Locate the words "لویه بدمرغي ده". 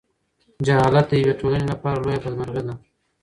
2.03-2.73